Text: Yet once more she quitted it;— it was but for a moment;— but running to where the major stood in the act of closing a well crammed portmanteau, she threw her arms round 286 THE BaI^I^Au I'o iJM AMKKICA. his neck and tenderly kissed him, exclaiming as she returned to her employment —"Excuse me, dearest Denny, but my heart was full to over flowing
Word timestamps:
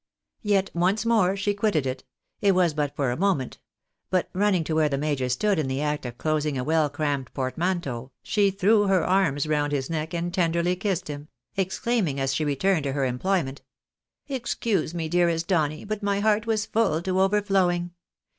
Yet 0.41 0.71
once 0.73 1.05
more 1.05 1.37
she 1.37 1.53
quitted 1.53 1.85
it;— 1.85 2.03
it 2.41 2.53
was 2.53 2.73
but 2.73 2.95
for 2.95 3.11
a 3.11 3.15
moment;— 3.15 3.59
but 4.09 4.31
running 4.33 4.63
to 4.63 4.73
where 4.73 4.89
the 4.89 4.97
major 4.97 5.29
stood 5.29 5.59
in 5.59 5.67
the 5.67 5.79
act 5.83 6.07
of 6.07 6.17
closing 6.17 6.57
a 6.57 6.63
well 6.63 6.89
crammed 6.89 7.31
portmanteau, 7.35 8.11
she 8.23 8.49
threw 8.49 8.87
her 8.87 9.05
arms 9.05 9.45
round 9.45 9.69
286 9.69 9.69
THE 9.89 9.93
BaI^I^Au 9.93 9.93
I'o 9.93 10.01
iJM 10.01 10.01
AMKKICA. 10.01 10.09
his 10.09 10.11
neck 10.11 10.13
and 10.23 10.33
tenderly 10.33 10.75
kissed 10.75 11.07
him, 11.07 11.27
exclaiming 11.55 12.19
as 12.19 12.33
she 12.33 12.43
returned 12.43 12.83
to 12.85 12.93
her 12.93 13.05
employment 13.05 13.61
—"Excuse 14.27 14.95
me, 14.95 15.07
dearest 15.07 15.47
Denny, 15.47 15.85
but 15.85 16.01
my 16.01 16.19
heart 16.19 16.47
was 16.47 16.65
full 16.65 17.03
to 17.03 17.19
over 17.21 17.39
flowing 17.43 17.91